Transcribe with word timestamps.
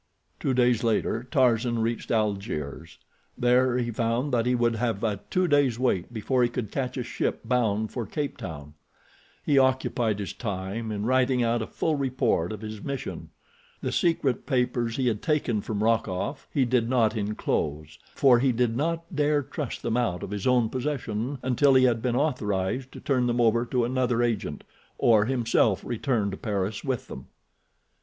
Two 0.39 0.55
days 0.55 0.83
later 0.83 1.27
Tarzan 1.29 1.77
reached 1.77 2.09
Algiers. 2.09 2.97
There 3.37 3.77
he 3.77 3.91
found 3.91 4.33
that 4.33 4.47
he 4.47 4.55
would 4.55 4.77
have 4.77 5.03
a 5.03 5.19
two 5.29 5.47
days' 5.47 5.77
wait 5.77 6.11
before 6.11 6.41
he 6.41 6.49
could 6.49 6.71
catch 6.71 6.97
a 6.97 7.03
ship 7.03 7.41
bound 7.45 7.91
for 7.91 8.07
Cape 8.07 8.35
Town. 8.35 8.73
He 9.45 9.59
occupied 9.59 10.17
his 10.17 10.33
time 10.33 10.91
in 10.91 11.05
writing 11.05 11.43
out 11.43 11.61
a 11.61 11.67
full 11.67 11.93
report 11.97 12.51
of 12.51 12.61
his 12.61 12.83
mission. 12.83 13.29
The 13.81 13.91
secret 13.91 14.47
papers 14.47 14.95
he 14.97 15.05
had 15.05 15.21
taken 15.21 15.61
from 15.61 15.83
Rokoff 15.83 16.47
he 16.51 16.65
did 16.65 16.89
not 16.89 17.15
inclose, 17.15 17.99
for 18.15 18.39
he 18.39 18.51
did 18.51 18.75
not 18.75 19.03
dare 19.15 19.43
trust 19.43 19.83
them 19.83 19.97
out 19.97 20.23
of 20.23 20.31
his 20.31 20.47
own 20.47 20.69
possession 20.69 21.37
until 21.43 21.75
he 21.75 21.83
had 21.83 22.01
been 22.01 22.15
authorized 22.15 22.91
to 22.93 22.99
turn 22.99 23.27
them 23.27 23.39
over 23.39 23.67
to 23.67 23.85
another 23.85 24.23
agent, 24.23 24.63
or 24.97 25.25
himself 25.25 25.85
return 25.85 26.31
to 26.31 26.37
Paris 26.37 26.83
with 26.83 27.07
them. 27.07 27.27